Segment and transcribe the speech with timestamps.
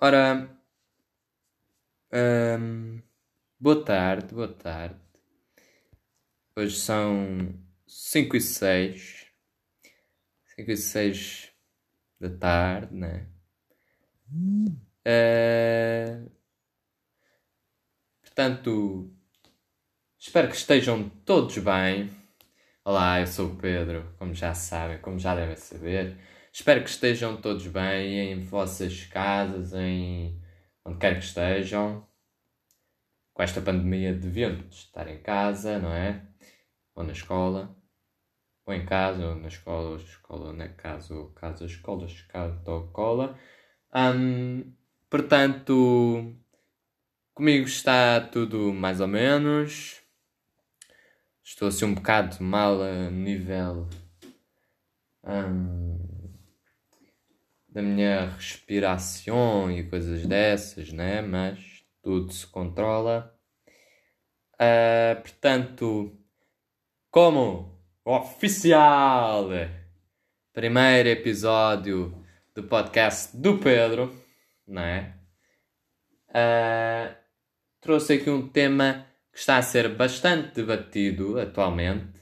[0.00, 0.60] Ora,
[2.12, 3.02] hum,
[3.58, 5.00] boa tarde, boa tarde.
[6.54, 9.26] Hoje são 5 e 6.
[10.54, 11.50] 5 e 6
[12.20, 13.26] da tarde, né?
[15.06, 16.30] Uh,
[18.20, 19.17] portanto,
[20.28, 22.10] espero que estejam todos bem.
[22.84, 26.18] Olá, eu sou o Pedro, como já sabem, como já devem saber.
[26.52, 30.38] Espero que estejam todos bem em vossas casas, em
[30.84, 32.06] onde quer que estejam.
[33.32, 36.22] Com esta pandemia deviam estar em casa, não é?
[36.94, 37.74] Ou na escola.
[38.66, 42.88] Ou em casa, ou na escola, ou escola, na casa, ou casa, escola, escola, ou
[42.88, 43.38] cola.
[43.94, 44.74] Um,
[45.08, 46.36] portanto,
[47.32, 49.97] comigo está tudo mais ou menos.
[51.50, 53.88] Estou assim um bocado mal a nível.
[55.24, 55.98] Um,
[57.66, 61.22] da minha respiração e coisas dessas, né?
[61.22, 61.58] Mas
[62.02, 63.34] tudo se controla.
[64.56, 66.20] Uh, portanto,
[67.10, 69.48] como oficial
[70.52, 72.24] primeiro episódio
[72.54, 74.14] do podcast do Pedro,
[74.66, 75.18] né?
[76.28, 77.16] Uh,
[77.80, 79.07] trouxe aqui um tema
[79.38, 82.20] que está a ser bastante debatido atualmente,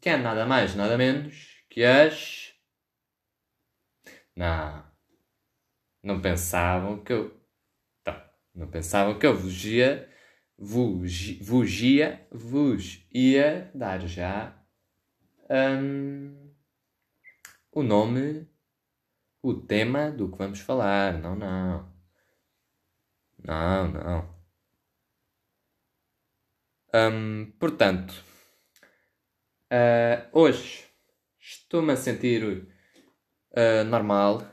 [0.00, 2.54] que é nada mais, nada menos que as
[4.36, 4.84] não.
[6.04, 7.36] Não pensavam que eu.
[8.04, 8.32] Tá.
[8.54, 10.08] Não pensavam que eu vos ia.
[10.56, 12.24] Vos ia.
[12.30, 14.56] Vos ia dar já.
[15.50, 16.54] Um,
[17.72, 18.48] o nome.
[19.42, 21.18] O tema do que vamos falar.
[21.18, 21.92] Não, não.
[23.44, 24.31] Não, não.
[26.94, 28.12] Um, portanto,
[29.72, 30.84] uh, hoje
[31.40, 34.46] estou-me a sentir uh, normal.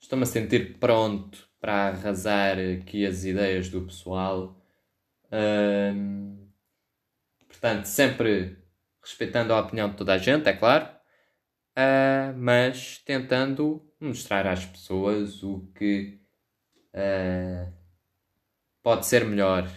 [0.00, 4.56] Estou-me a sentir pronto para arrasar aqui as ideias do pessoal.
[7.48, 8.56] Portanto, sempre
[9.02, 10.84] respeitando a opinião de toda a gente, é claro,
[11.76, 16.20] uh, mas tentando mostrar às pessoas o que
[18.80, 19.68] pode ser melhor,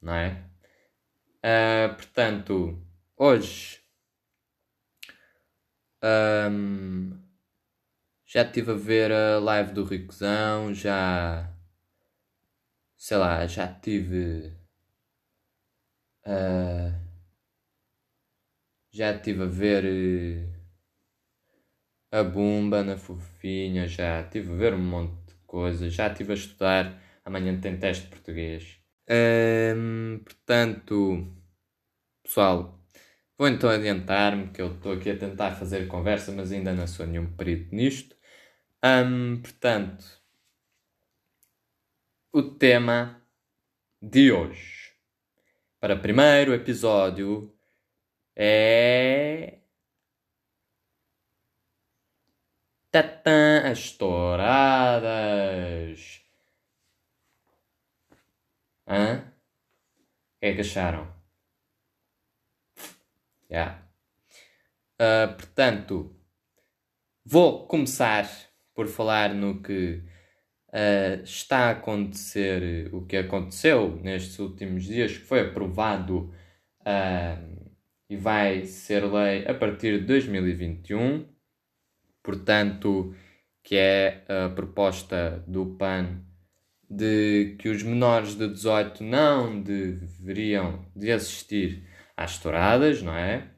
[0.00, 0.47] não é?
[1.44, 2.82] Uh, portanto,
[3.16, 3.80] hoje
[6.02, 7.18] um,
[8.26, 11.50] já estive a ver a live do Ricozão, já.
[12.96, 14.52] Sei lá, já tive.
[16.26, 16.92] Uh,
[18.90, 20.58] já estive a ver uh,
[22.12, 26.34] a Bumba na Fofinha, já estive a ver um monte de coisas, já estive a
[26.34, 27.02] estudar.
[27.24, 28.77] Amanhã tem teste de português.
[30.24, 31.26] Portanto,
[32.22, 32.78] pessoal,
[33.38, 37.06] Vou então adiantar-me, que eu estou aqui a tentar fazer conversa, mas ainda não sou
[37.06, 38.16] nenhum perito nisto.
[39.42, 40.04] Portanto,
[42.32, 43.22] o tema
[44.02, 44.92] de hoje,
[45.80, 47.56] para o primeiro episódio,
[48.36, 49.60] é.
[52.90, 55.48] Tatã, as touradas.
[58.88, 59.18] Hã?
[59.18, 61.12] O que é que acharam?
[63.50, 63.86] Yeah.
[65.00, 66.16] Uh, portanto,
[67.22, 68.26] vou começar
[68.74, 70.02] por falar no que
[70.68, 76.32] uh, está a acontecer, o que aconteceu nestes últimos dias, que foi aprovado
[76.80, 77.72] uh,
[78.08, 81.28] e vai ser lei a partir de 2021.
[82.22, 83.14] Portanto,
[83.62, 86.27] que é a proposta do PAN
[86.90, 93.48] de que os menores de 18 não deveriam de assistir às touradas, não é?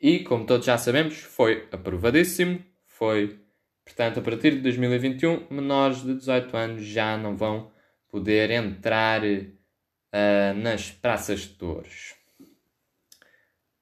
[0.00, 2.64] E, como todos já sabemos, foi aprovadíssimo.
[2.86, 3.40] Foi,
[3.84, 7.70] portanto, a partir de 2021, menores de 18 anos já não vão
[8.08, 12.14] poder entrar uh, nas praças de touros.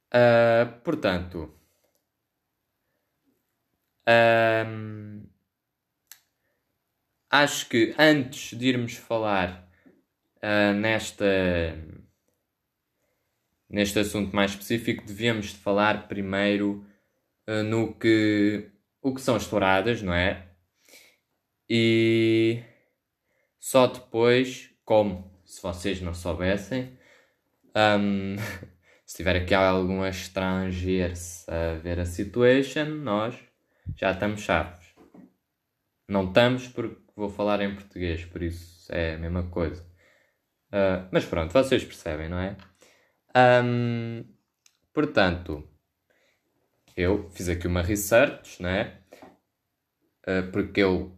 [0.09, 1.55] Uh, portanto,
[4.09, 5.25] um,
[7.43, 9.69] acho que antes de irmos falar
[10.38, 11.25] uh, nesta
[13.69, 16.87] neste assunto mais específico, devíamos falar primeiro
[17.49, 18.71] uh, no que
[19.03, 20.47] o que são as touradas, não é?
[21.69, 22.62] E
[23.59, 26.97] só depois, como se vocês não soubessem,
[27.75, 28.37] um,
[29.05, 31.15] se tiver aqui algum estrangeiro
[31.49, 33.37] a ver a situation, nós
[33.97, 34.87] já estamos chaves.
[36.09, 39.82] Não estamos porque vou falar em português, por isso é a mesma coisa.
[40.68, 42.56] Uh, mas pronto, vocês percebem, não é?
[43.64, 44.24] Um,
[44.92, 45.68] portanto,
[46.96, 49.00] eu fiz aqui uma research, né?
[50.28, 51.16] Uh, porque eu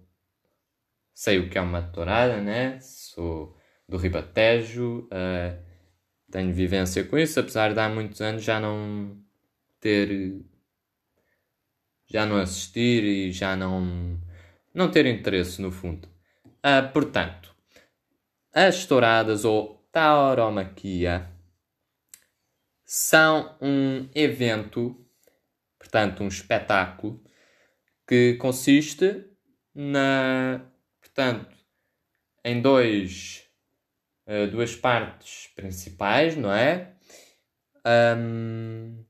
[1.15, 2.79] sei o que é uma tourada, né?
[2.81, 3.57] Sou
[3.89, 5.69] do Ribatejo, uh,
[6.31, 9.17] tenho vivência com isso, apesar de há muitos anos já não
[9.81, 10.41] ter.
[12.07, 14.21] já não assistir e já não.
[14.75, 16.09] Não ter interesse no fundo.
[16.59, 17.55] Uh, portanto,
[18.53, 21.31] as touradas ou tauromaquia
[22.85, 24.97] são um evento,
[25.79, 27.23] portanto, um espetáculo
[28.07, 29.27] que consiste
[29.75, 30.67] na,
[31.01, 31.57] portanto,
[32.45, 33.45] em dois,
[34.27, 36.95] uh, duas partes principais, não é?
[37.87, 39.05] Um,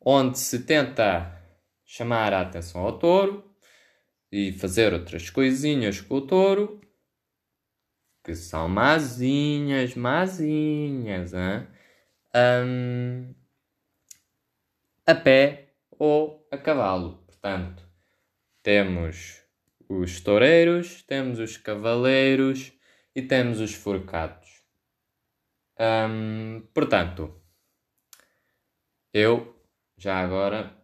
[0.00, 1.34] onde se tenta
[1.84, 3.47] chamar a atenção ao touro
[4.30, 6.80] e fazer outras coisinhas com o touro
[8.28, 11.66] que são mazinhas, mazinhas, hein?
[12.34, 13.34] Um,
[15.06, 17.24] a pé ou a cavalo.
[17.26, 17.82] Portanto,
[18.62, 19.42] temos
[19.88, 22.70] os toureiros, temos os cavaleiros
[23.14, 24.62] e temos os forcados.
[25.80, 27.40] Um, portanto,
[29.14, 29.58] eu
[29.96, 30.77] já agora,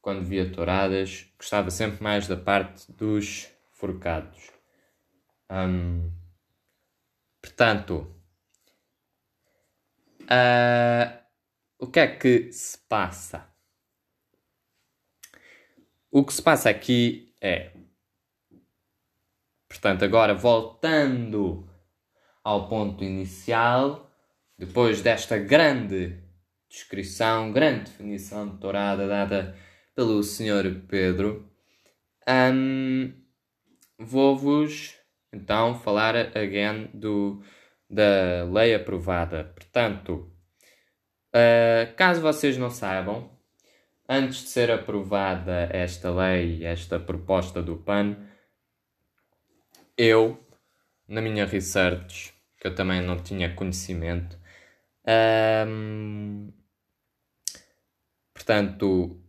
[0.00, 4.50] quando via touradas, gostava sempre mais da parte dos forcados.
[5.50, 6.10] Um,
[7.40, 8.14] Portanto,
[10.22, 11.18] uh,
[11.78, 13.48] o que é que se passa?
[16.10, 17.72] O que se passa aqui é.
[19.68, 21.68] Portanto, agora voltando
[22.44, 24.10] ao ponto inicial,
[24.58, 26.22] depois desta grande
[26.68, 29.56] descrição, grande definição de tourada dada
[30.00, 30.80] pelo Sr.
[30.88, 31.46] Pedro,
[32.26, 33.12] um,
[33.98, 34.94] vou-vos
[35.30, 37.42] então falar again do,
[37.86, 39.44] da lei aprovada.
[39.44, 40.32] Portanto,
[41.36, 43.30] uh, caso vocês não saibam,
[44.08, 48.16] antes de ser aprovada esta lei, esta proposta do PAN,
[49.98, 50.42] eu,
[51.06, 54.38] na minha research, que eu também não tinha conhecimento,
[55.68, 56.50] um,
[58.32, 59.19] portanto,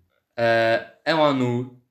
[1.06, 1.82] a ONU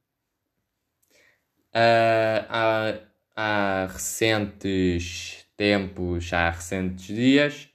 [1.74, 3.00] uh,
[3.36, 7.68] há recentes tempos, há recentes dias.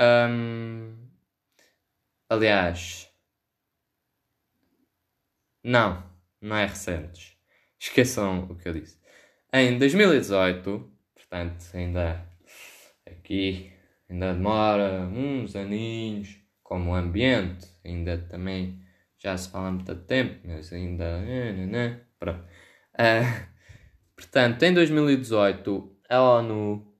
[0.00, 0.96] Um,
[2.28, 3.10] aliás,
[5.62, 6.02] não,
[6.40, 7.36] não é recentes.
[7.78, 8.98] Esqueçam o que eu disse.
[9.52, 12.26] Em 2018, portanto, ainda
[13.06, 13.72] aqui
[14.08, 18.80] ainda demora uns aninhos, como o ambiente, ainda também
[19.30, 21.20] já se fala há muito tempo, mas ainda.
[21.20, 22.44] Né, né, né, pronto.
[22.94, 23.58] Uh,
[24.18, 26.92] Portanto, em 2018, a ONU,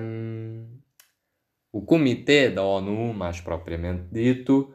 [0.00, 0.80] um,
[1.72, 4.72] o Comitê da ONU, mais propriamente dito,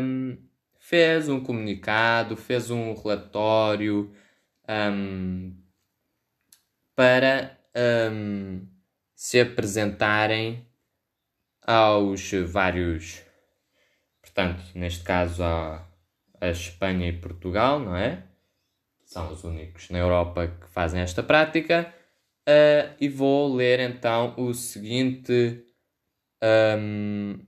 [0.00, 0.38] um,
[0.78, 4.14] fez um comunicado, fez um relatório
[4.68, 5.56] um,
[6.94, 7.58] para
[9.12, 10.64] se apresentarem
[11.66, 13.24] aos vários,
[14.38, 15.84] portanto, neste caso a,
[16.40, 18.22] a Espanha e Portugal, não é?
[19.04, 21.92] são os únicos na Europa que fazem esta prática.
[22.48, 25.64] Uh, e vou ler então o seguinte
[26.78, 27.38] um,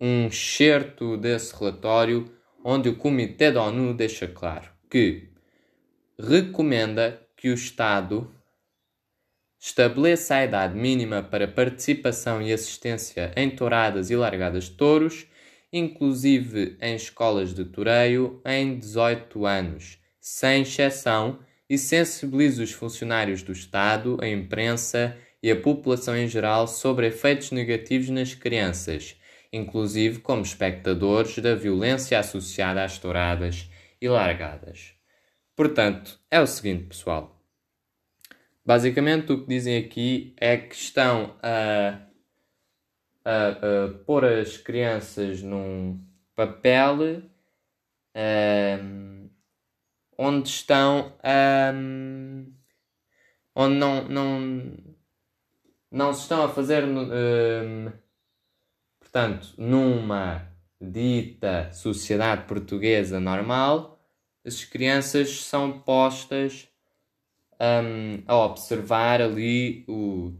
[0.00, 2.30] um excerto desse relatório,
[2.64, 5.28] onde o Comitê da ONU deixa claro que
[6.18, 8.32] recomenda que o Estado
[9.58, 15.26] estabeleça a idade mínima para participação e assistência em touradas e largadas de touros,
[15.72, 21.38] inclusive em escolas de toureio, em 18 anos sem exceção,
[21.70, 27.50] e sensibiliza os funcionários do Estado, a imprensa e a população em geral sobre efeitos
[27.50, 29.16] negativos nas crianças,
[29.52, 33.70] inclusive como espectadores da violência associada às touradas
[34.00, 34.94] e largadas.
[35.54, 37.42] Portanto, é o seguinte, pessoal.
[38.64, 42.00] Basicamente, o que dizem aqui é que estão a,
[43.28, 43.48] a,
[43.84, 46.00] a pôr as crianças num
[46.34, 47.22] papel.
[48.16, 49.28] Um,
[50.16, 51.12] onde estão
[51.74, 52.52] um,
[53.54, 54.76] onde não, não,
[55.90, 57.92] não se estão a fazer um,
[58.98, 64.00] portanto numa dita sociedade portuguesa normal
[64.44, 66.68] as crianças são postas
[68.26, 70.32] a observar ali o,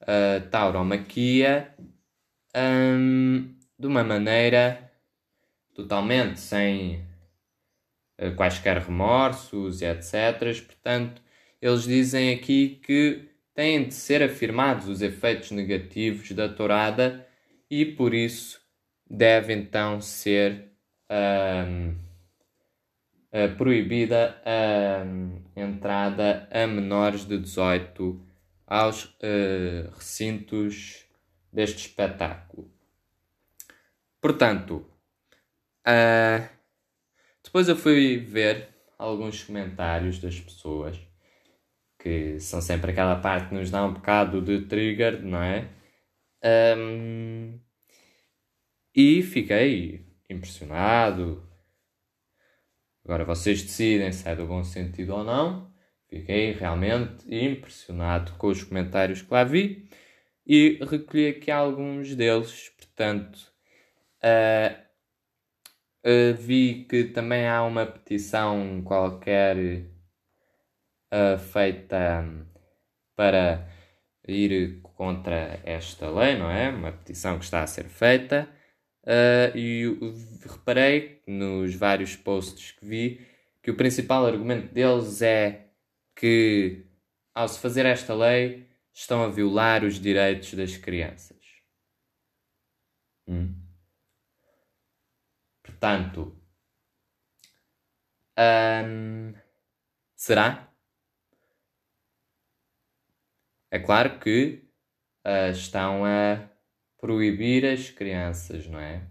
[0.00, 1.74] a tauromaquia
[2.52, 4.90] de uma maneira
[5.74, 7.04] totalmente sem
[8.18, 10.38] eh, quaisquer remorsos e etc.
[10.66, 11.22] Portanto,
[11.60, 17.26] eles dizem aqui que têm de ser afirmados os efeitos negativos da tourada
[17.70, 18.60] e por isso
[19.08, 20.70] deve então ser
[21.10, 21.96] um,
[23.56, 28.20] proibida a um, entrada a menores de 18
[28.66, 31.06] aos uh, recintos
[31.52, 32.70] deste espetáculo.
[34.20, 34.86] Portanto,
[35.86, 36.48] uh,
[37.42, 40.98] depois eu fui ver alguns comentários das pessoas
[41.98, 45.68] que são sempre aquela parte que nos dá um bocado de trigger, não é?
[46.76, 47.58] Um,
[48.94, 51.46] e fiquei impressionado.
[53.04, 55.70] Agora vocês decidem se é do bom sentido ou não.
[56.08, 59.88] Fiquei realmente impressionado com os comentários que lá vi
[60.50, 62.70] e recolhi aqui alguns deles.
[62.70, 63.36] Portanto,
[64.24, 64.76] uh,
[66.04, 69.56] uh, vi que também há uma petição qualquer
[71.12, 72.24] uh, feita
[73.14, 73.64] para
[74.26, 76.68] ir contra esta lei, não é?
[76.70, 78.48] Uma petição que está a ser feita.
[79.54, 79.84] E
[80.46, 83.26] reparei nos vários posts que vi
[83.62, 85.68] que o principal argumento deles é
[86.14, 86.86] que,
[87.34, 88.69] ao se fazer esta lei,
[89.00, 91.38] estão a violar os direitos das crianças.
[93.26, 93.54] Hum.
[95.62, 96.36] Portanto,
[98.38, 99.34] hum,
[100.14, 100.70] será?
[103.70, 104.68] É claro que
[105.26, 106.46] uh, estão a
[106.98, 109.08] proibir as crianças, não é?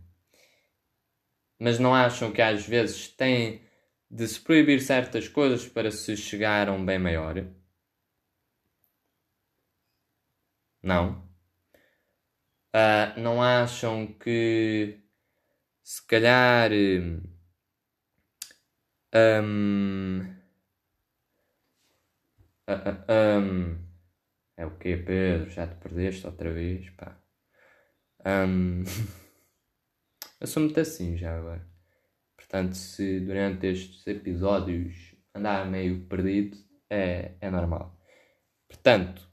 [1.58, 3.64] Mas não acham que às vezes tem
[4.10, 7.59] de se proibir certas coisas para se chegar a um bem maior?
[10.82, 11.28] Não.
[12.76, 15.00] Uh, não acham que
[15.84, 17.18] se calhar um,
[22.68, 23.90] uh, uh, um,
[24.56, 25.50] é o que Pedro?
[25.50, 26.90] Já te perdeste outra vez?
[26.92, 27.18] Pá.
[28.26, 28.84] Um,
[30.40, 31.68] eu sou muito assim já agora.
[32.36, 36.58] Portanto, se durante estes episódios andar meio perdido,
[36.90, 37.98] é, é normal.
[38.68, 39.29] Portanto,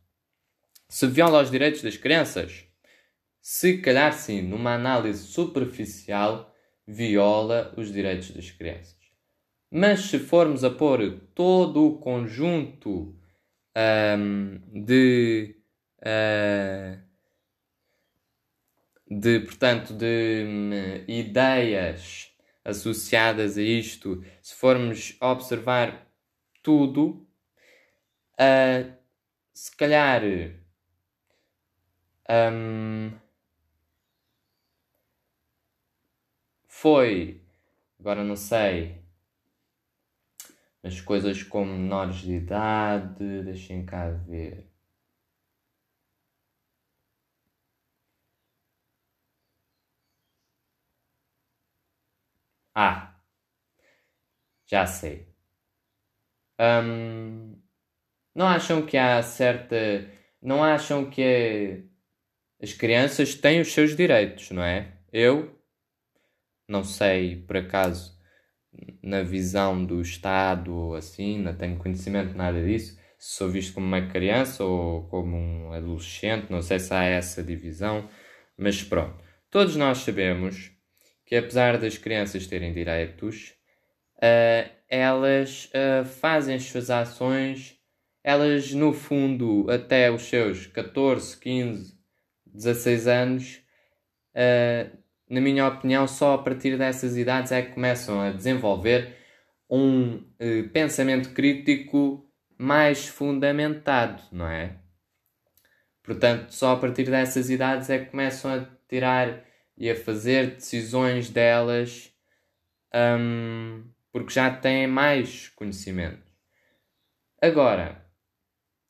[0.88, 2.64] se viola os direitos das crianças,
[3.40, 6.52] se calhar sim, numa análise superficial,
[6.86, 8.96] viola os direitos das crianças.
[9.70, 13.16] Mas se formos a pôr todo o conjunto
[14.18, 15.56] um, de,
[16.00, 16.98] uh,
[19.08, 20.70] de, portanto, de um,
[21.06, 22.32] ideias
[22.64, 26.10] associadas a isto, se formos observar
[26.62, 27.26] tudo,
[28.40, 28.92] uh,
[29.52, 30.22] se calhar
[32.28, 33.12] um,
[36.68, 37.42] foi,
[37.98, 39.02] agora não sei,
[40.82, 44.70] as coisas com menores de idade, deixem cá ver.
[52.74, 53.16] Ah,
[54.66, 55.34] já sei.
[56.58, 57.60] Um,
[58.34, 59.76] não acham que há certa.
[60.42, 61.84] Não acham que
[62.60, 64.92] as crianças têm os seus direitos, não é?
[65.12, 65.56] Eu
[66.68, 68.16] não sei, por acaso,
[69.02, 72.98] na visão do Estado ou assim, não tenho conhecimento nada disso.
[73.18, 77.42] Se sou visto como uma criança ou como um adolescente, não sei se há essa
[77.42, 78.08] divisão,
[78.56, 79.16] mas pronto.
[79.50, 80.72] Todos nós sabemos
[81.24, 83.54] que, apesar das crianças terem direitos,
[84.18, 87.76] uh, elas uh, fazem as suas ações,
[88.22, 91.95] elas no fundo, até os seus 14, 15,
[92.56, 93.62] 16 anos,
[94.34, 94.96] uh,
[95.28, 99.16] na minha opinião, só a partir dessas idades é que começam a desenvolver
[99.68, 104.76] um uh, pensamento crítico mais fundamentado, não é?
[106.02, 109.44] Portanto, só a partir dessas idades é que começam a tirar
[109.76, 112.12] e a fazer decisões delas
[112.94, 116.32] um, porque já têm mais conhecimento.
[117.42, 118.02] Agora,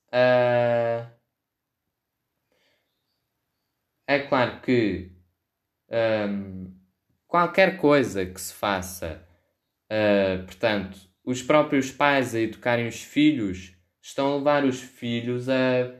[0.08, 1.15] uh,
[4.06, 5.10] é claro que
[5.90, 6.72] um,
[7.26, 9.26] qualquer coisa que se faça,
[9.90, 15.92] uh, portanto, os próprios pais a educarem os filhos estão a levar os filhos a,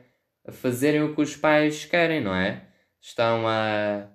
[0.45, 2.69] a fazerem o que os pais querem, não é?
[3.01, 4.07] Estão a,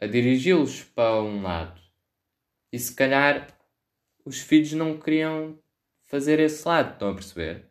[0.00, 1.80] a dirigi-los para um lado.
[2.72, 3.48] E se calhar
[4.24, 5.58] os filhos não queriam
[6.04, 7.64] fazer esse lado, estão a perceber?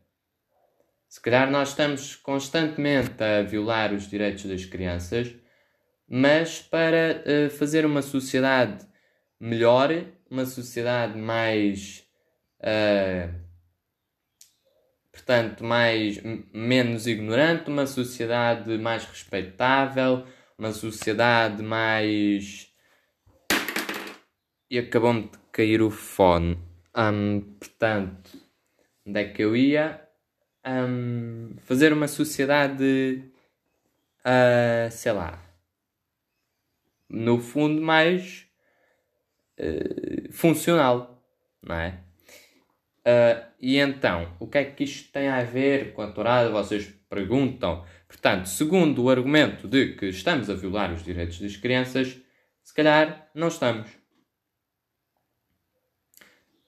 [1.08, 5.34] Se calhar nós estamos constantemente a violar os direitos das crianças
[6.08, 8.86] mas para uh, fazer uma sociedade
[9.40, 9.90] melhor,
[10.30, 12.04] uma sociedade mais.
[12.60, 13.34] Uh,
[15.12, 16.20] portanto, mais,
[16.54, 20.26] menos ignorante, uma sociedade mais respeitável,
[20.58, 22.72] uma sociedade mais.
[24.70, 26.60] E acabou-me de cair o fone.
[26.96, 28.32] Um, portanto,
[29.06, 30.02] onde é que eu ia?
[30.66, 33.24] Um, fazer uma sociedade,
[34.26, 35.45] uh, sei lá,
[37.16, 38.46] no fundo, mais
[39.60, 41.24] uh, funcional,
[41.62, 42.02] não é?
[43.08, 46.48] Uh, e então, o que é que isto tem a ver com a Torá?
[46.50, 47.86] Vocês perguntam.
[48.08, 52.20] Portanto, segundo o argumento de que estamos a violar os direitos das crianças,
[52.64, 53.90] se calhar não estamos.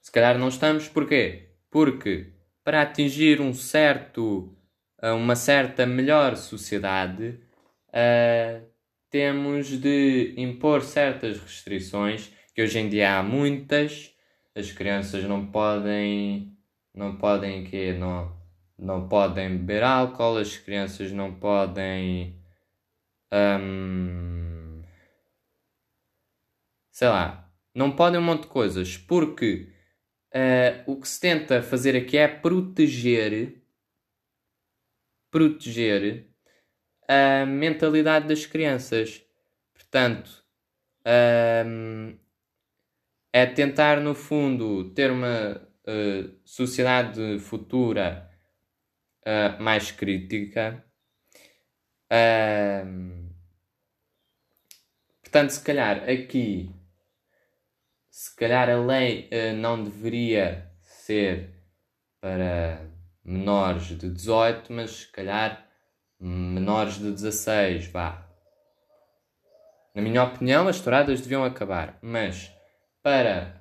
[0.00, 1.50] Se calhar não estamos, porquê?
[1.70, 2.32] Porque
[2.64, 4.56] para atingir um certo,
[5.02, 7.40] uma certa melhor sociedade,
[7.88, 8.67] uh,
[9.10, 14.14] temos de impor certas restrições, que hoje em dia há muitas.
[14.54, 16.56] As crianças não podem,
[16.94, 18.36] não podem que não,
[18.78, 22.40] não podem beber álcool, as crianças não podem,
[23.32, 24.82] hum,
[26.90, 29.72] sei lá, não podem um monte de coisas, porque
[30.34, 33.62] uh, o que se tenta fazer aqui é proteger,
[35.30, 36.28] proteger
[37.08, 39.22] a mentalidade das crianças.
[39.72, 40.44] Portanto,
[41.66, 42.18] um,
[43.32, 48.30] é tentar, no fundo, ter uma uh, sociedade futura
[49.22, 50.84] uh, mais crítica.
[55.22, 56.74] Portanto, se calhar aqui,
[58.10, 61.54] se calhar a lei uh, não deveria ser
[62.20, 62.80] para
[63.22, 65.67] menores de 18, mas se calhar
[66.20, 68.26] menores de 16, vá.
[69.94, 72.52] Na minha opinião, as touradas deviam acabar, mas
[73.02, 73.60] para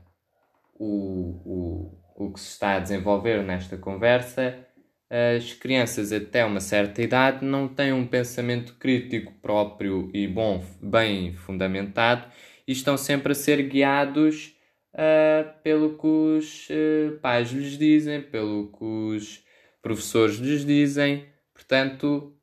[0.74, 4.68] o, o, o que se está a desenvolver nesta conversa,
[5.10, 11.34] as crianças até uma certa idade não têm um pensamento crítico próprio e bom, bem
[11.34, 12.28] fundamentado
[12.68, 14.54] e estão sempre a ser guiados
[14.94, 19.44] uh, pelo que os uh, pais lhes dizem, pelo que os
[19.82, 21.26] professores lhes dizem.
[21.54, 22.37] Portanto,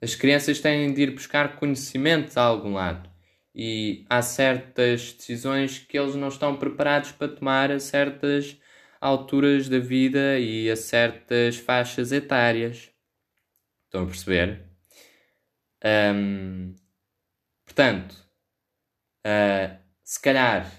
[0.00, 3.10] as crianças têm de ir buscar conhecimento a algum lado
[3.54, 8.60] e há certas decisões que eles não estão preparados para tomar a certas
[9.00, 12.90] alturas da vida e a certas faixas etárias.
[13.86, 14.66] Estão a perceber?
[17.64, 18.14] Portanto,
[19.26, 20.70] uh, se calhar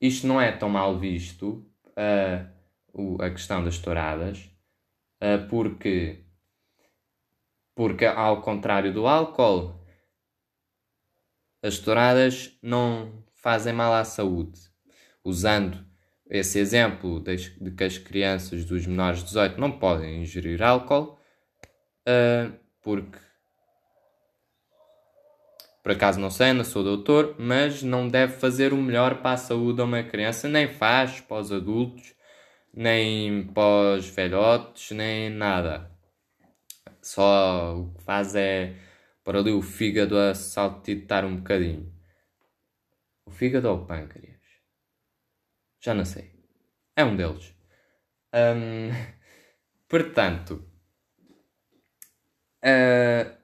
[0.00, 4.50] isto não é tão mal visto, uh, a questão das touradas,
[5.22, 6.25] uh, porque
[7.76, 9.78] porque, ao contrário do álcool,
[11.62, 14.58] as touradas não fazem mal à saúde.
[15.22, 15.84] Usando
[16.28, 17.36] esse exemplo de,
[17.76, 21.18] que as crianças dos menores de 18 não podem ingerir álcool,
[22.08, 23.18] uh, porque,
[25.82, 29.36] por acaso não sei, não sou doutor, mas não deve fazer o melhor para a
[29.36, 32.14] saúde a uma criança, nem faz para os adultos,
[32.72, 35.95] nem para os velhotes, nem nada.
[37.06, 38.74] Só o que faz é
[39.22, 41.94] para ali o fígado a saltitar um bocadinho.
[43.24, 44.40] O fígado ou o pâncreas?
[45.80, 46.32] Já não sei.
[46.96, 47.54] É um deles.
[48.34, 48.90] Um,
[49.86, 50.68] portanto,
[52.64, 53.36] uh,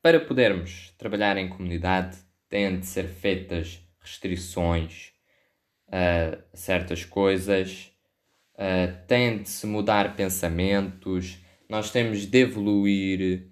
[0.00, 2.16] para podermos trabalhar em comunidade,
[2.48, 5.12] têm de ser feitas restrições
[5.88, 7.92] a certas coisas
[8.54, 11.38] uh, tem de se mudar pensamentos,
[11.68, 13.48] nós temos de evoluir,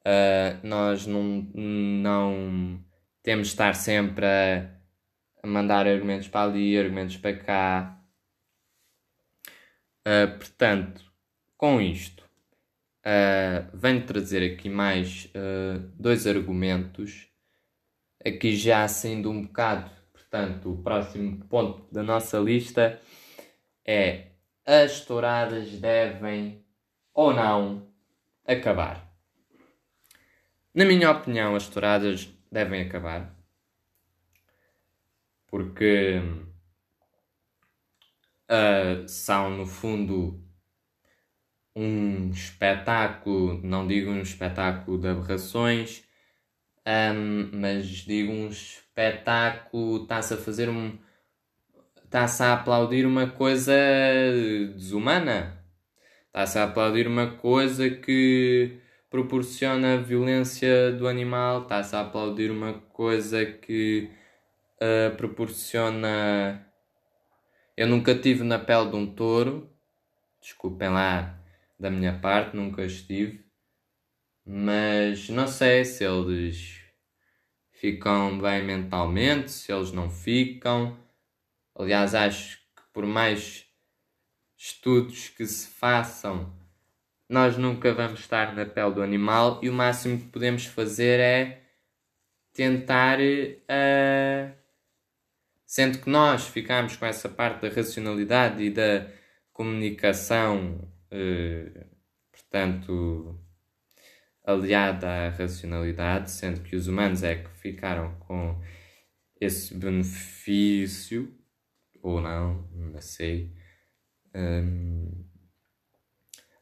[0.00, 2.84] uh, nós não, não
[3.22, 4.70] temos de estar sempre a,
[5.44, 8.00] mandar argumentos para ali, argumentos para cá.
[10.06, 11.04] Uh, portanto,
[11.56, 12.22] com isto,
[13.04, 17.28] uh, venho trazer aqui mais uh, dois argumentos,
[18.24, 23.00] aqui já sendo um bocado, portanto, o próximo ponto da nossa lista
[23.84, 24.35] é
[24.66, 26.62] as touradas devem
[27.14, 27.86] ou não
[28.46, 29.10] acabar.
[30.74, 33.36] Na minha opinião, as touradas devem acabar
[35.56, 36.20] porque
[38.50, 40.38] uh, são, no fundo,
[41.74, 46.04] um espetáculo, não digo um espetáculo de aberrações,
[46.86, 50.98] um, mas digo um espetáculo, está-se a fazer um,
[52.06, 53.74] está-se a aplaudir uma coisa
[54.74, 55.62] desumana.
[56.28, 58.78] Está-se a aplaudir uma coisa que
[59.10, 61.62] proporciona violência do animal.
[61.62, 64.10] Está-se a aplaudir uma coisa que
[64.80, 66.66] uh, proporciona.
[67.76, 69.70] Eu nunca tive na pele de um touro,
[70.40, 71.38] desculpem lá
[71.78, 73.44] da minha parte, nunca estive,
[74.46, 76.80] mas não sei se eles
[77.72, 80.96] ficam bem mentalmente, se eles não ficam.
[81.78, 83.66] Aliás, acho que por mais
[84.56, 86.56] estudos que se façam,
[87.28, 91.62] nós nunca vamos estar na pele do animal e o máximo que podemos fazer é
[92.52, 93.18] tentar.
[93.20, 94.54] Uh,
[95.66, 99.10] sendo que nós ficamos com essa parte da racionalidade e da
[99.52, 101.86] comunicação, uh,
[102.32, 103.38] portanto,
[104.44, 108.58] aliada à racionalidade, sendo que os humanos é que ficaram com
[109.40, 111.36] esse benefício,
[112.08, 113.52] ou não, não sei.
[114.34, 115.24] Um,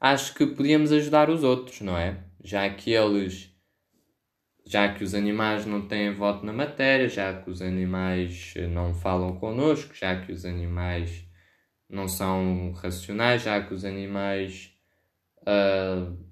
[0.00, 2.24] acho que podíamos ajudar os outros, não é?
[2.42, 3.52] Já que eles.
[4.66, 9.36] Já que os animais não têm voto na matéria, já que os animais não falam
[9.36, 11.28] connosco, já que os animais
[11.88, 14.72] não são racionais, já que os animais.
[15.42, 16.24] Uh,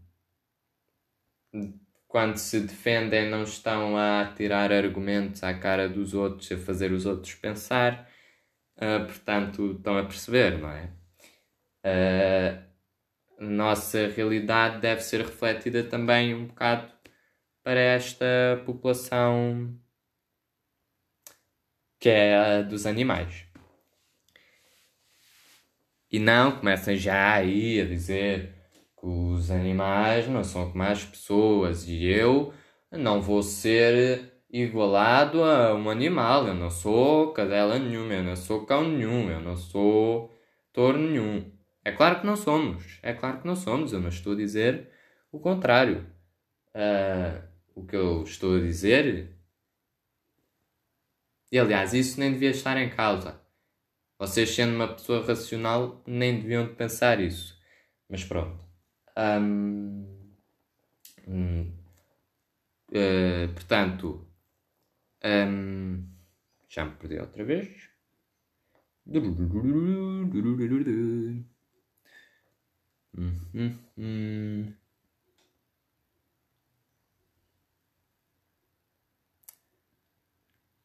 [2.08, 7.04] quando se defendem, não estão a tirar argumentos à cara dos outros, a fazer os
[7.06, 8.10] outros pensar.
[8.76, 10.90] Uh, portanto, estão a perceber, não é?
[11.84, 12.72] Uh,
[13.38, 16.90] nossa realidade deve ser refletida também um bocado
[17.62, 18.26] para esta
[18.64, 19.78] população
[21.98, 23.46] que é a dos animais.
[26.10, 28.54] E não comecem já aí a dizer
[29.00, 32.52] que os animais não são como as pessoas e eu
[32.90, 36.46] não vou ser igualado a um animal.
[36.46, 40.30] Eu não sou cadela nenhuma, eu não sou cão nenhum, eu não sou
[40.72, 41.50] touro nenhum.
[41.84, 44.90] É claro que não somos, é claro que não somos, eu não estou a dizer
[45.32, 46.06] o contrário.
[46.74, 47.42] Uh,
[47.74, 49.36] o que eu estou a dizer.
[51.50, 53.40] E aliás, isso nem devia estar em causa.
[54.18, 57.58] Vocês, sendo uma pessoa racional, nem deviam pensar isso.
[58.08, 58.64] Mas pronto.
[62.88, 64.26] Uh, portanto,
[65.24, 66.04] um,
[66.68, 67.90] já me perdi outra vez.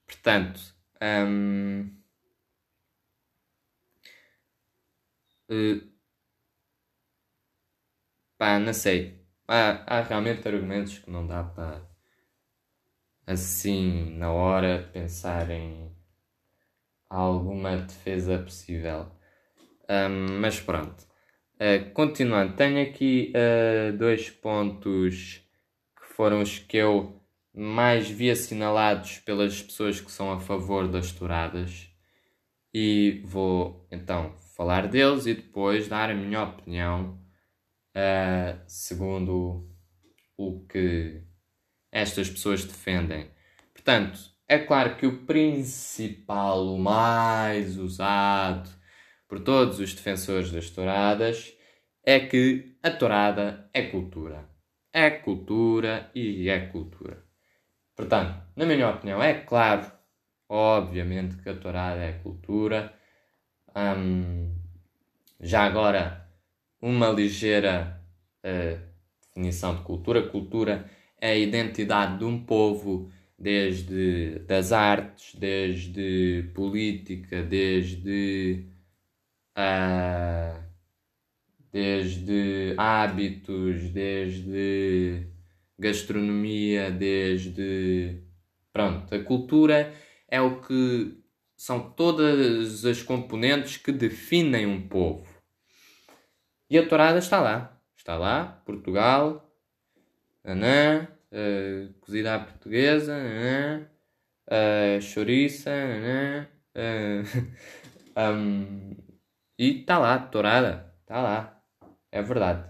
[0.06, 0.60] Portanto,
[1.02, 1.90] hum,
[5.50, 5.82] uh,
[8.38, 9.24] pá, não sei.
[9.48, 11.82] Há, há realmente argumentos que não dá para
[13.28, 15.92] assim na hora pensar em
[17.10, 19.12] alguma defesa possível.
[19.90, 21.06] Um, mas pronto.
[21.56, 25.42] Uh, continuando, tenho aqui uh, dois pontos
[26.00, 27.22] que foram os que eu
[27.54, 31.90] mais vi assinalados pelas pessoas que são a favor das touradas
[32.74, 37.20] e vou então falar deles e depois dar a minha opinião
[37.96, 39.68] uh, segundo
[40.38, 41.24] o que
[41.98, 43.32] estas pessoas defendem.
[43.74, 48.70] Portanto, é claro que o principal, o mais usado
[49.28, 51.54] por todos os defensores das touradas
[52.04, 54.48] é que a tourada é cultura.
[54.94, 57.24] É cultura e é cultura.
[57.96, 59.92] Portanto, na minha opinião, é claro,
[60.48, 62.94] obviamente, que a tourada é cultura.
[63.76, 64.56] Hum,
[65.40, 66.30] já agora,
[66.80, 68.02] uma ligeira
[68.46, 68.80] uh,
[69.22, 70.22] definição de cultura.
[70.30, 70.90] Cultura
[71.22, 78.66] a identidade de um povo desde das artes, desde política, desde
[79.58, 80.68] uh,
[81.72, 85.28] desde hábitos, desde
[85.78, 88.24] gastronomia, desde.
[88.74, 89.94] Pronto, a cultura
[90.28, 91.18] é o que
[91.56, 95.28] são todas as componentes que definem um povo.
[96.70, 97.80] E a tourada está lá.
[97.96, 99.47] Está lá, Portugal,
[100.48, 103.88] anã, uh, cozida à portuguesa, anã,
[104.48, 108.96] uh, chouriça, anã, uh, um,
[109.60, 111.64] e está lá, tourada, está lá,
[112.12, 112.68] é verdade.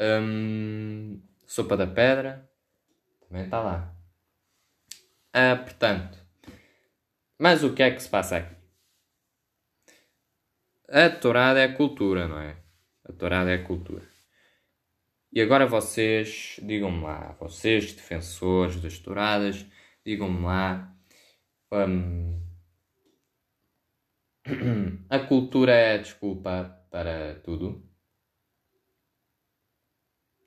[0.00, 2.48] Um, sopa da pedra,
[3.20, 3.94] também está lá.
[5.32, 6.18] Ah, portanto,
[7.38, 8.56] mas o que é que se passa aqui?
[10.88, 12.56] A tourada é cultura, não é?
[13.04, 14.07] A tourada é cultura.
[15.32, 19.66] E agora vocês, digam-me lá, vocês defensores das touradas,
[20.04, 20.94] digam-me lá.
[21.70, 22.40] Um,
[25.10, 27.86] A cultura é a desculpa para tudo?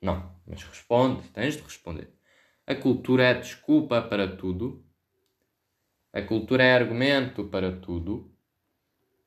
[0.00, 2.12] Não, mas responde, tens de responder.
[2.66, 4.84] A cultura é desculpa para tudo?
[6.12, 8.34] A cultura é argumento para tudo?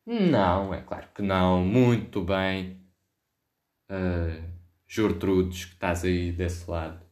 [0.06, 1.64] Não, é claro que não.
[1.66, 2.82] Muito bem.
[3.90, 4.55] Uh,
[4.88, 7.06] Gertrudes, que estás aí desse lado.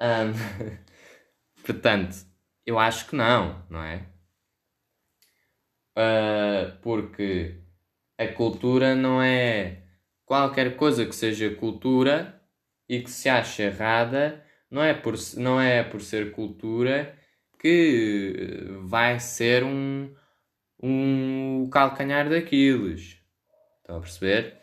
[0.00, 0.32] Um,
[1.64, 2.16] portanto,
[2.64, 4.06] eu acho que não, não é?
[5.96, 7.60] Uh, porque
[8.16, 9.82] a cultura não é
[10.24, 12.40] qualquer coisa que seja cultura
[12.88, 17.18] e que se ache errada, não é por, não é por ser cultura
[17.58, 20.14] que vai ser um,
[20.82, 23.18] um calcanhar daqueles.
[23.78, 24.61] Estão a perceber?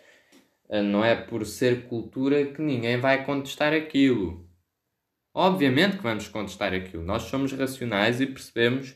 [0.69, 4.47] Ah, não é por ser cultura que ninguém vai contestar aquilo.
[5.33, 7.03] Obviamente que vamos contestar aquilo.
[7.03, 8.95] Nós somos racionais e percebemos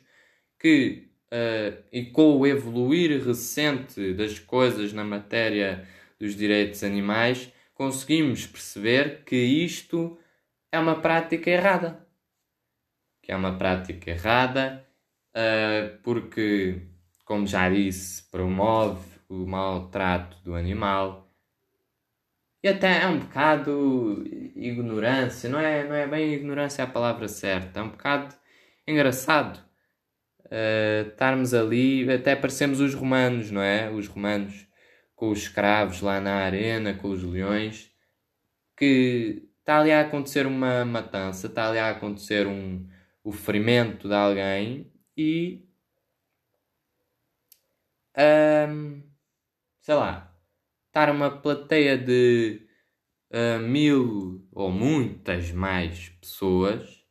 [0.60, 5.88] que, uh, e com o evoluir recente das coisas na matéria
[6.20, 10.18] dos direitos animais, conseguimos perceber que isto
[10.72, 12.04] é uma prática errada
[13.24, 14.86] que é uma prática errada,
[15.34, 16.86] uh, porque,
[17.24, 21.23] como já disse, promove o maltrato do animal
[22.64, 24.24] e até é um bocado
[24.56, 28.34] ignorância, não é, não é bem ignorância a palavra certa, é um bocado
[28.88, 29.58] engraçado
[30.46, 33.90] uh, estarmos ali, até parecemos os romanos, não é?
[33.92, 34.68] Os romanos
[35.16, 37.92] com os escravos lá na arena, com os leões,
[38.78, 42.88] que está ali a acontecer uma matança, está ali a acontecer um,
[43.24, 45.66] o ferimento de alguém e.
[48.18, 49.02] Um,
[49.82, 50.33] sei lá.
[50.94, 52.68] Estar uma plateia de
[53.32, 57.04] uh, mil ou muitas mais pessoas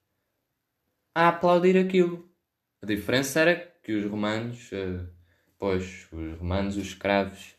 [1.13, 2.33] a aplaudir aquilo.
[2.81, 5.13] A diferença era que os romanos, uh,
[5.59, 7.57] pois, os romanos, os escravos,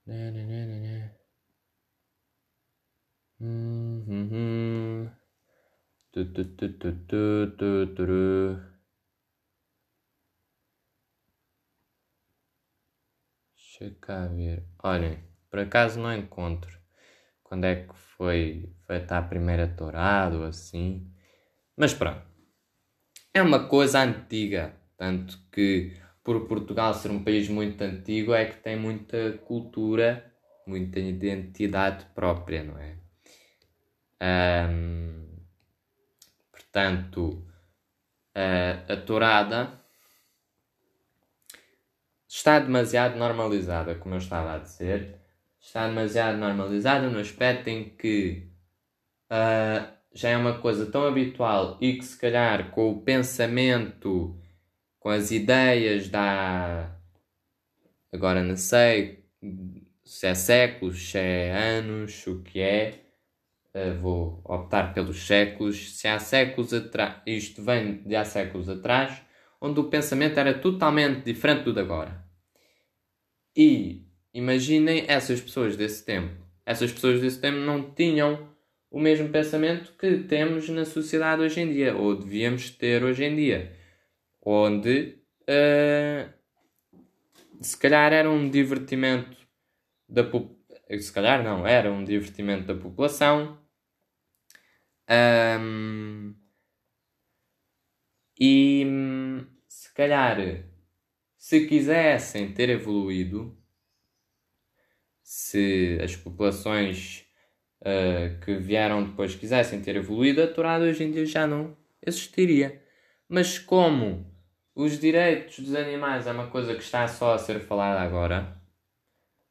[0.06, 0.96] Na na na na na.
[3.40, 5.10] Uhum.
[6.12, 8.71] Tu, tu, tu, tu, tu, tu, tu.
[13.82, 14.62] Deixa cá ver.
[14.80, 15.18] Olhem,
[15.50, 16.78] por acaso não encontro
[17.42, 21.10] quando é que foi feita a primeira tourada ou assim.
[21.76, 22.22] Mas pronto.
[23.34, 24.72] É uma coisa antiga.
[24.96, 30.32] Tanto que por Portugal ser um país muito antigo é que tem muita cultura,
[30.64, 32.96] muita identidade própria, não é?
[36.52, 37.44] Portanto,
[38.32, 39.81] a, a tourada
[42.34, 45.20] está demasiado normalizada, como eu estava a dizer.
[45.60, 48.48] Está demasiado normalizada no aspecto em que
[49.30, 54.40] uh, já é uma coisa tão habitual e que, se calhar, com o pensamento,
[54.98, 56.96] com as ideias da.
[58.10, 59.24] Agora não sei
[60.02, 62.94] se é séculos, se é anos, o que é
[63.74, 69.22] uh, vou optar pelos séculos, se há séculos atrás, isto vem de há séculos atrás,
[69.62, 72.20] onde o pensamento era totalmente diferente do de agora.
[73.56, 76.34] E imaginem essas pessoas desse tempo.
[76.66, 78.50] Essas pessoas desse tempo não tinham
[78.90, 83.36] o mesmo pensamento que temos na sociedade hoje em dia, ou devíamos ter hoje em
[83.36, 83.72] dia,
[84.44, 86.28] onde uh,
[87.60, 89.36] se calhar era um divertimento
[90.08, 90.24] da
[90.98, 93.58] se calhar não, era um divertimento da população
[95.08, 96.34] um,
[98.38, 98.84] e
[99.92, 100.64] se calhar,
[101.36, 103.54] se quisessem ter evoluído,
[105.22, 107.26] se as populações
[107.82, 112.82] uh, que vieram depois quisessem ter evoluído, a tourada hoje em dia já não existiria.
[113.28, 114.34] Mas como
[114.74, 118.58] os direitos dos animais é uma coisa que está só a ser falada agora,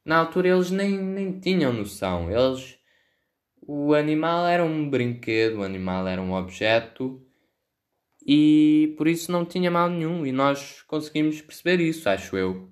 [0.04, 2.28] na altura eles nem, nem tinham noção.
[2.28, 2.80] Eles
[3.64, 7.24] o animal era um brinquedo, o animal era um objeto
[8.26, 10.26] e por isso não tinha mal nenhum.
[10.26, 12.70] E nós conseguimos perceber isso, acho eu.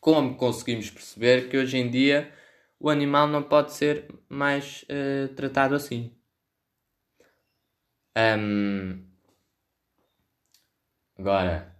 [0.00, 2.32] Como conseguimos perceber que hoje em dia
[2.78, 6.14] o animal não pode ser mais uh, tratado assim?
[8.16, 9.04] Um,
[11.18, 11.76] agora,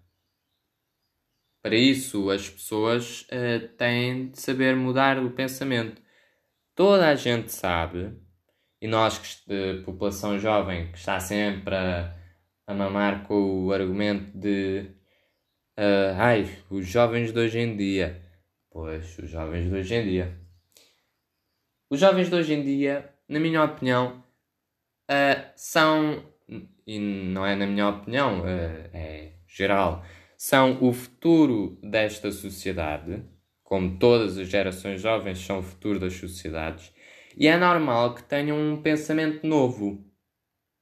[1.62, 6.00] para isso as pessoas uh, têm de saber mudar o pensamento
[6.80, 8.18] toda a gente sabe,
[8.80, 12.16] e nós, que, população jovem, que está sempre a,
[12.70, 14.86] a mamar com o argumento de
[15.78, 18.22] uh, ai, os jovens de hoje em dia.
[18.70, 20.40] Pois, os jovens de hoje em dia.
[21.90, 24.22] Os jovens de hoje em dia, na minha opinião,
[25.10, 26.24] uh, são,
[26.86, 30.04] e não é na minha opinião, uh, é geral,
[30.36, 33.24] são o futuro desta sociedade
[33.70, 36.92] como todas as gerações jovens são o futuro das sociedades,
[37.36, 40.04] e é normal que tenham um pensamento novo.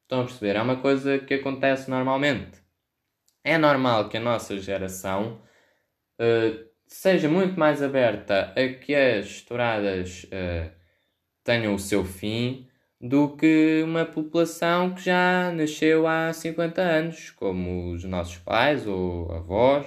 [0.08, 0.56] Estão a perceber?
[0.56, 2.62] É uma coisa que acontece normalmente.
[3.44, 5.38] É normal que a nossa geração
[6.18, 10.72] uh, seja muito mais aberta a que as touradas uh,
[11.44, 12.66] tenham o seu fim
[12.98, 19.30] do que uma população que já nasceu há 50 anos, como os nossos pais ou
[19.30, 19.86] avós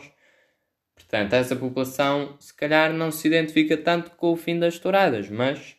[1.11, 5.75] Portanto, essa população se calhar não se identifica tanto com o fim das touradas, mas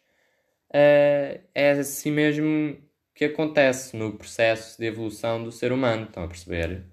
[0.70, 2.76] uh, é assim mesmo
[3.14, 6.04] que acontece no processo de evolução do ser humano.
[6.04, 6.86] Estão a perceber?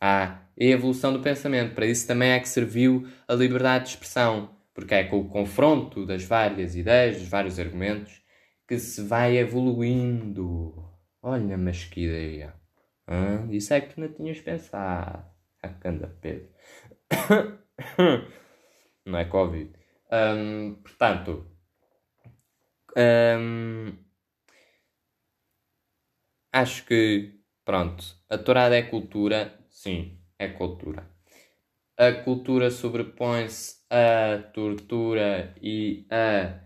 [0.00, 1.74] Há a evolução do pensamento.
[1.74, 6.06] Para isso também é que serviu a liberdade de expressão, porque é com o confronto
[6.06, 8.22] das várias ideias, dos vários argumentos,
[8.66, 10.74] que se vai evoluindo.
[11.22, 12.54] Olha, mas que ideia!
[13.08, 13.48] Hã?
[13.50, 15.24] Isso é que tu não tinhas pensado.
[15.62, 16.48] A canda Pedro.
[19.04, 19.72] não é Covid.
[20.10, 21.46] Um, portanto,
[22.96, 23.92] um,
[26.52, 31.08] acho que, pronto, a tourada é cultura, sim, é cultura.
[31.96, 36.60] A cultura sobrepõe-se à tortura e a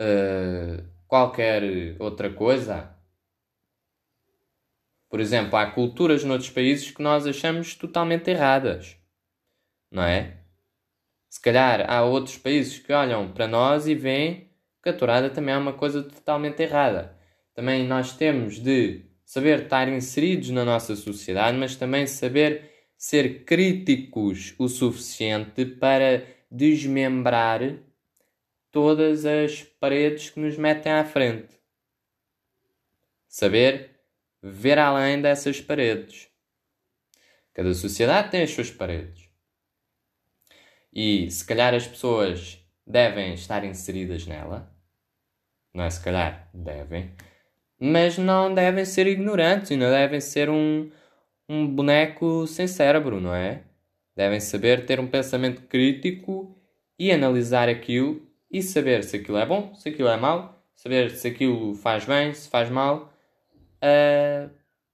[0.00, 1.62] uh, qualquer
[1.98, 2.94] outra coisa.
[5.08, 8.98] Por exemplo, há culturas noutros países que nós achamos totalmente erradas
[9.90, 10.38] não é?
[11.28, 14.50] Se calhar há outros países que olham para nós e veem
[14.82, 17.17] que a tourada também é uma coisa totalmente errada.
[17.58, 24.54] Também nós temos de saber estar inseridos na nossa sociedade, mas também saber ser críticos
[24.60, 27.82] o suficiente para desmembrar
[28.70, 31.52] todas as paredes que nos metem à frente.
[33.26, 34.02] Saber
[34.40, 36.28] ver além dessas paredes.
[37.52, 39.28] Cada sociedade tem as suas paredes.
[40.92, 44.72] E se calhar as pessoas devem estar inseridas nela,
[45.74, 45.90] não é?
[45.90, 47.16] Se calhar devem,
[47.80, 50.90] mas não devem ser ignorantes e não devem ser um,
[51.48, 53.62] um boneco sem cérebro, não é?
[54.16, 56.56] Devem saber ter um pensamento crítico
[56.98, 61.28] e analisar aquilo e saber se aquilo é bom, se aquilo é mau, saber se
[61.28, 63.12] aquilo faz bem, se faz mal.
[63.82, 64.50] Uh,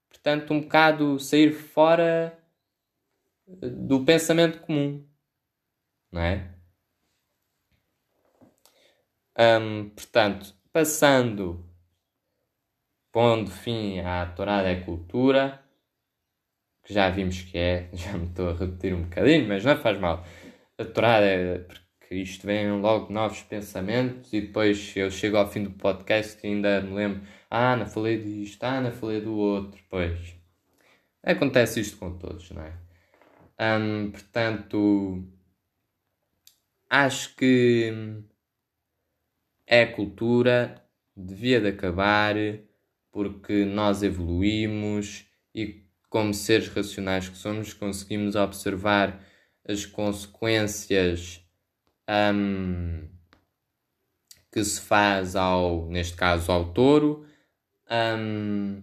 [0.09, 2.38] portanto, um bocado sair fora
[3.47, 5.05] do pensamento comum
[6.14, 6.49] não é?
[9.37, 11.68] Um, portanto, passando,
[13.14, 15.62] pondo fim à tourada é cultura,
[16.83, 20.00] que já vimos que é, já me estou a repetir um bocadinho, mas não faz
[20.00, 20.27] mal.
[20.77, 25.62] A tourada é porque isto vem logo novos pensamentos e depois eu chego ao fim
[25.62, 29.81] do podcast e ainda me lembro, ah, não falei disto, ah, não falei do outro,
[29.88, 30.35] pois.
[31.22, 32.72] Acontece isto com todos, não é?
[33.79, 35.24] Um, portanto,
[36.90, 37.92] acho que
[39.68, 40.85] é cultura,
[41.16, 42.35] devia de acabar
[43.14, 45.24] porque nós evoluímos
[45.55, 49.24] e como seres racionais que somos conseguimos observar
[49.66, 51.40] as consequências
[52.35, 53.09] um,
[54.50, 57.25] que se faz ao, neste caso, ao touro
[57.88, 58.83] um,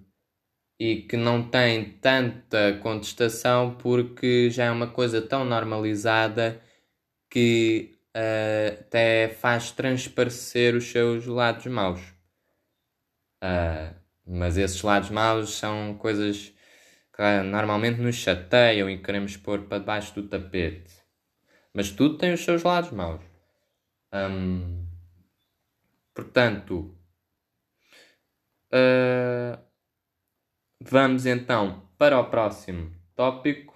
[0.79, 6.61] e que não tem tanta contestação porque já é uma coisa tão normalizada
[7.29, 12.01] que uh, até faz transparecer os seus lados maus.
[13.43, 14.00] Uh,
[14.32, 16.53] mas esses lados maus são coisas
[17.13, 20.93] que uh, normalmente nos chateiam e queremos pôr para debaixo do tapete.
[21.73, 23.21] Mas tudo tem os seus lados maus.
[24.13, 24.86] Um,
[26.13, 26.95] portanto,
[28.73, 29.59] uh,
[30.79, 33.71] vamos então para o próximo tópico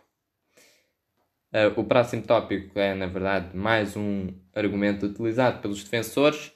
[1.56, 6.52] Uh, o próximo tópico é, na verdade, mais um argumento utilizado pelos defensores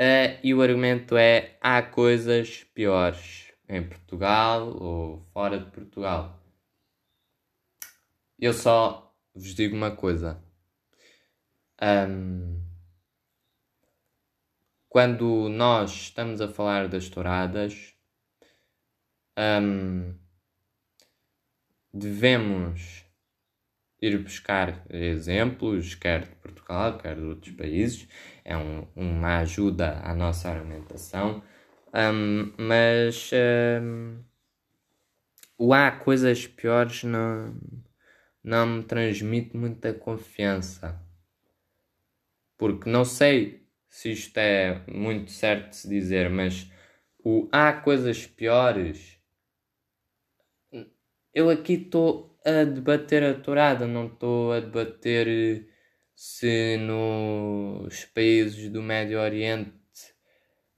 [0.00, 6.42] Uh, e o argumento é: há coisas piores em Portugal ou fora de Portugal.
[8.38, 10.42] Eu só vos digo uma coisa.
[11.82, 12.58] Um,
[14.88, 17.94] quando nós estamos a falar das touradas,
[19.38, 20.18] um,
[21.92, 23.04] devemos
[24.00, 28.08] ir buscar exemplos, quer de Portugal, quer de outros países.
[28.50, 31.40] É um, uma ajuda à nossa argumentação.
[31.94, 33.30] Um, mas
[33.80, 34.18] um,
[35.56, 37.54] o há coisas piores não,
[38.42, 41.00] não me transmite muita confiança.
[42.58, 46.68] Porque não sei se isto é muito certo de se dizer, mas
[47.24, 49.16] o há coisas piores.
[51.32, 55.69] Eu aqui estou a debater a tourada, não estou a debater
[56.22, 59.72] se nos países do Médio Oriente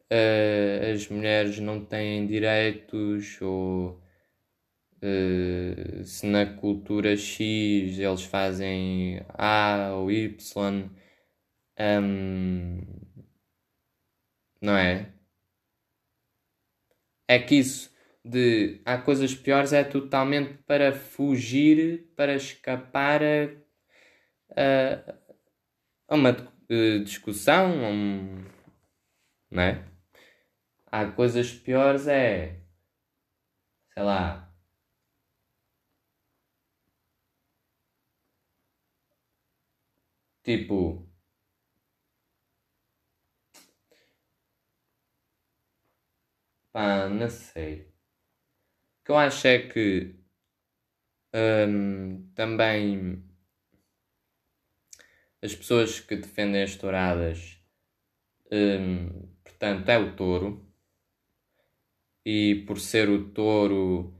[0.08, 4.00] uh, as mulheres não têm direitos ou
[5.02, 10.88] uh, se na cultura X eles fazem A ou Y.
[11.76, 12.80] Um,
[14.60, 15.12] não é?
[17.26, 17.92] É que isso
[18.24, 23.48] de há coisas piores é totalmente para fugir, para escapar a,
[24.56, 25.21] a,
[26.12, 26.36] a uma
[27.04, 28.44] discussão, um,
[29.50, 29.82] não é?
[30.86, 32.60] Há coisas piores é
[33.94, 34.52] sei lá.
[40.44, 41.08] Tipo,
[46.72, 47.92] pá, não sei.
[49.00, 50.16] O que eu acho é que
[51.34, 53.22] hum, também
[55.42, 57.58] as pessoas que defendem as touradas,
[58.50, 60.66] hum, portanto, é o touro,
[62.24, 64.14] e por ser o touro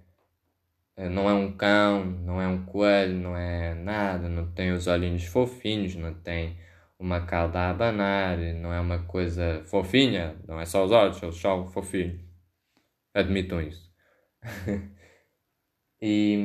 [0.97, 4.87] eh, não é um cão, não é um coelho, não é nada, não tem os
[4.87, 6.59] olhinhos fofinhos, não tem
[6.99, 11.37] uma cauda a abanar, não é uma coisa fofinha, não é só os olhos, eles
[11.37, 12.21] são fofinhos.
[13.15, 13.91] Admitam isso.
[16.01, 16.39] e,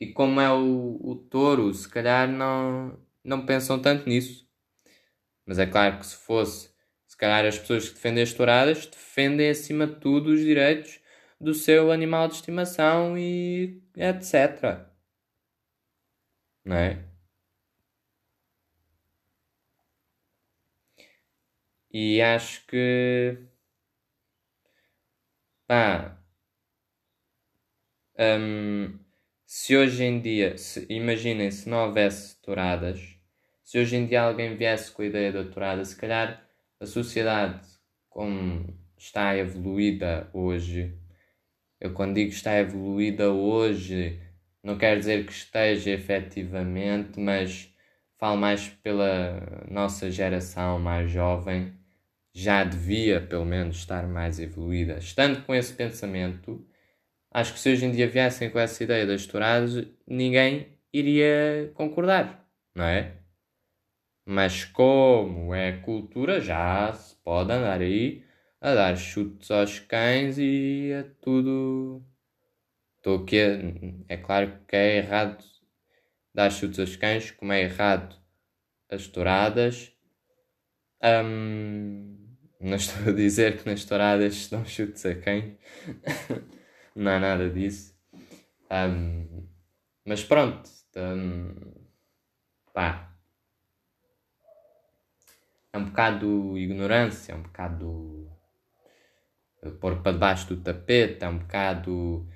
[0.00, 4.46] e como é o, o touro, se calhar não, não pensam tanto nisso.
[5.46, 6.70] Mas é claro que se fosse
[7.06, 11.00] se calhar as pessoas que defendem as touradas defendem acima de tudo os direitos
[11.40, 14.86] do seu animal de estimação e etc.
[16.64, 17.02] Não é?
[21.90, 23.38] E acho que.
[25.66, 26.16] Pá.
[28.18, 28.98] Hum,
[29.46, 30.58] se hoje em dia.
[30.58, 33.00] Se, imaginem se não houvesse touradas.
[33.62, 36.44] Se hoje em dia alguém viesse com a ideia da tourada, se calhar
[36.80, 37.60] a sociedade
[38.10, 40.96] como está evoluída hoje,
[41.80, 44.20] eu quando digo está evoluída hoje,
[44.62, 47.72] não quer dizer que esteja efetivamente, mas
[48.18, 51.72] falo mais pela nossa geração mais jovem,
[52.32, 54.98] já devia pelo menos estar mais evoluída.
[54.98, 56.66] Estando com esse pensamento,
[57.36, 62.48] acho que se hoje em dia viessem com essa ideia das touradas, ninguém iria concordar,
[62.74, 63.18] não é?
[64.24, 68.24] Mas como é cultura, já se pode andar aí
[68.58, 72.02] a dar chutes aos cães e a tudo.
[72.96, 73.36] Estou aqui.
[74.08, 75.44] É claro que é errado
[76.34, 78.16] dar chutes aos cães, como é errado
[78.90, 79.92] as touradas.
[81.04, 82.16] Um,
[82.58, 85.52] não estou a dizer que nas touradas se dão chutes a cães.
[86.96, 87.94] não há nada disso.
[88.70, 89.46] Um,
[90.04, 90.68] mas pronto.
[90.96, 91.54] Um,
[92.72, 93.16] pá
[95.76, 98.30] é um bocado ignorância, é um bocado
[99.62, 102.26] uh, pôr para debaixo do tapete, é um bocado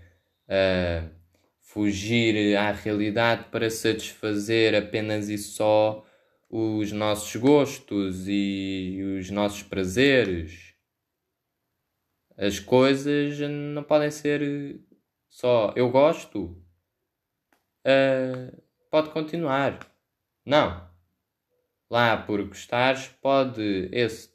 [0.46, 1.11] uh,
[1.58, 6.04] fugir à realidade para satisfazer apenas e só
[6.50, 10.69] os nossos gostos e os nossos prazeres.
[12.41, 14.80] As coisas não podem ser
[15.28, 16.57] só eu gosto,
[17.84, 19.78] uh, pode continuar.
[20.45, 20.91] Não
[21.91, 24.30] lá por gostares, pode esse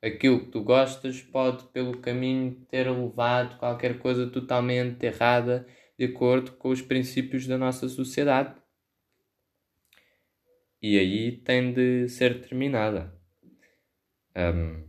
[0.00, 5.66] aquilo que tu gostas pode pelo caminho ter levado qualquer coisa totalmente errada
[5.98, 8.54] de acordo com os princípios da nossa sociedade.
[10.80, 13.12] E aí tem de ser terminada.
[14.36, 14.86] Um,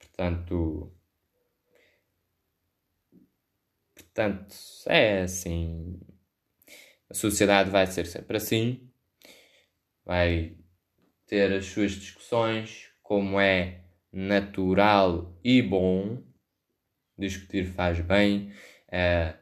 [0.00, 0.92] portanto,
[4.14, 4.54] portanto,
[4.86, 6.00] é assim.
[7.10, 8.88] A sociedade vai ser sempre assim.
[10.04, 10.56] Vai
[11.26, 16.22] ter as suas discussões como é natural e bom.
[17.18, 18.52] Discutir faz bem,
[18.90, 19.34] é,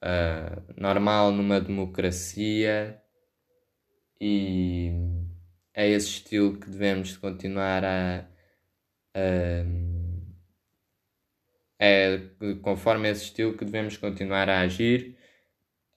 [0.00, 3.02] é normal numa democracia
[4.20, 4.92] e
[5.74, 8.26] é esse estilo que devemos continuar a,
[9.14, 9.64] a
[11.78, 12.18] é
[12.62, 15.16] conforme esse estilo que devemos continuar a agir.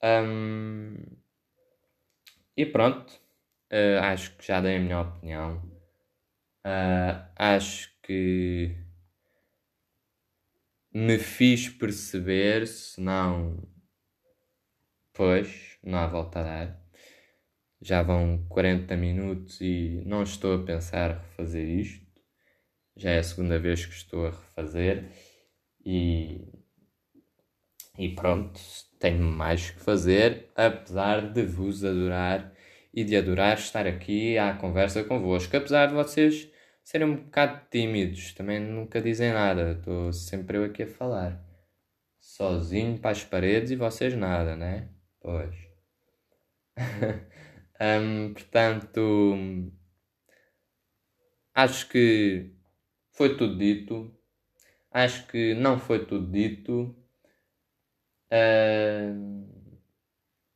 [0.04, 0.96] Um,
[2.56, 3.12] e pronto,
[3.72, 5.58] uh, acho que já dei a minha opinião.
[6.66, 8.76] Uh, acho que
[10.94, 13.66] me fiz perceber, se não,
[15.14, 16.80] pois, não há volta a dar.
[17.82, 22.06] Já vão 40 minutos e não estou a pensar refazer isto.
[22.98, 25.10] Já é a segunda vez que estou a refazer
[25.92, 26.48] e,
[27.98, 28.60] e pronto,
[29.00, 32.54] tenho mais que fazer, apesar de vos adorar
[32.94, 36.48] e de adorar estar aqui à conversa convosco, apesar de vocês
[36.84, 41.44] serem um bocado tímidos, também nunca dizem nada, estou sempre eu aqui a falar,
[42.20, 44.90] sozinho para as paredes e vocês nada, né?
[45.20, 45.56] Pois.
[47.82, 49.72] um, portanto,
[51.56, 52.54] acho que
[53.12, 54.19] foi tudo dito.
[54.92, 56.96] Acho que não foi tudo dito.
[58.32, 59.48] Uh,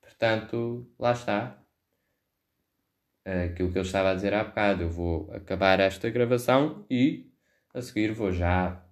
[0.01, 1.59] portanto, lá está.
[3.25, 4.83] Aquilo que eu estava a dizer há bocado.
[4.83, 7.31] Eu vou acabar esta gravação e
[7.73, 8.83] a seguir vou já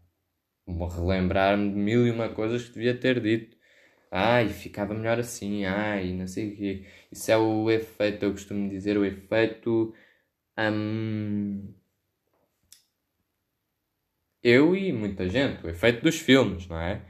[0.68, 3.58] relembrar-me de mil e uma coisas que devia ter dito.
[4.12, 6.86] Ai, ficava melhor assim, ai, não sei o quê.
[7.12, 9.94] Isso é o efeito, eu costumo dizer, o efeito.
[10.58, 11.74] Hum,
[14.44, 17.02] eu e muita gente, o efeito dos filmes, não é?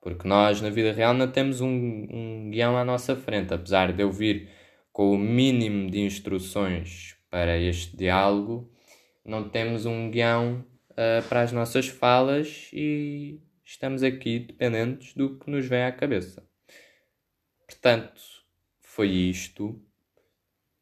[0.00, 4.02] Porque nós na vida real não temos um, um guião à nossa frente, apesar de
[4.02, 4.48] eu vir
[4.92, 8.70] com o mínimo de instruções para este diálogo,
[9.24, 15.50] não temos um guião uh, para as nossas falas e estamos aqui dependentes do que
[15.50, 16.42] nos vem à cabeça.
[17.66, 18.20] Portanto,
[18.80, 19.80] foi isto.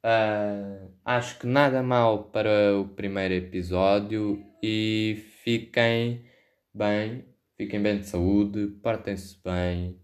[0.03, 6.27] Uh, acho que nada mal para o primeiro episódio e fiquem
[6.75, 7.25] bem,
[7.57, 9.99] fiquem bem de saúde, portem-se bem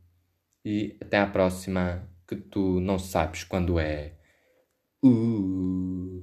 [0.65, 4.17] e até à próxima que tu não sabes quando é.
[5.05, 6.14] Uh.